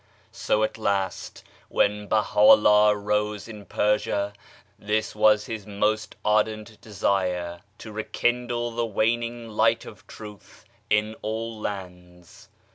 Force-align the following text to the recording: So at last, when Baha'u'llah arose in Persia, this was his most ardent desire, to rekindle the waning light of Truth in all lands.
So 0.31 0.63
at 0.63 0.79
last, 0.79 1.43
when 1.69 2.07
Baha'u'llah 2.07 2.89
arose 2.95 3.47
in 3.47 3.65
Persia, 3.65 4.33
this 4.79 5.13
was 5.13 5.45
his 5.45 5.67
most 5.67 6.15
ardent 6.25 6.81
desire, 6.81 7.61
to 7.77 7.91
rekindle 7.91 8.71
the 8.71 8.83
waning 8.87 9.47
light 9.49 9.85
of 9.85 10.07
Truth 10.07 10.65
in 10.89 11.15
all 11.21 11.59
lands. 11.59 12.49